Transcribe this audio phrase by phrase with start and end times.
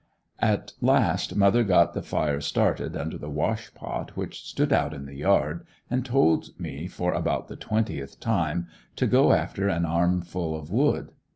[0.39, 5.05] At last mother got the fire started under the wash pot which stood out in
[5.05, 10.55] the yard and told me for about the twentieth time to go after an armful
[10.55, 11.11] of wood.